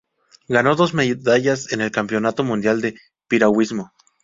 [0.47, 2.95] Ganó dos medallas en el Campeonato Mundial de
[3.27, 3.91] Piragüismo.